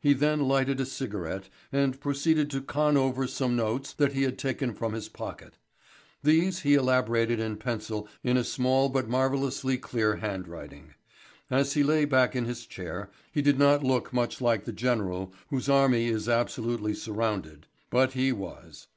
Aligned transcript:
He 0.00 0.14
then 0.14 0.40
lighted 0.48 0.80
a 0.80 0.84
cigarette, 0.84 1.48
and 1.70 2.00
proceeded 2.00 2.50
to 2.50 2.60
con 2.60 2.96
over 2.96 3.28
some 3.28 3.54
notes 3.54 3.92
that 3.92 4.14
he 4.14 4.24
had 4.24 4.36
taken 4.36 4.74
from 4.74 4.94
his 4.94 5.08
pocket. 5.08 5.58
These 6.24 6.62
he 6.62 6.74
elaborated 6.74 7.38
in 7.38 7.56
pencil 7.56 8.08
in 8.24 8.36
a 8.36 8.42
small 8.42 8.88
but 8.88 9.08
marvellously 9.08 9.78
clear 9.78 10.16
handwriting. 10.16 10.94
As 11.52 11.74
he 11.74 11.84
lay 11.84 12.04
back 12.04 12.34
in 12.34 12.46
his 12.46 12.66
chair 12.66 13.10
he 13.30 13.42
did 13.42 13.60
not 13.60 13.84
look 13.84 14.12
much 14.12 14.40
like 14.40 14.64
the 14.64 14.72
general 14.72 15.32
whose 15.50 15.68
army 15.68 16.08
is 16.08 16.28
absolutely 16.28 16.92
surrounded, 16.94 17.68
but 17.90 18.14
he 18.14 18.32
was. 18.32 18.88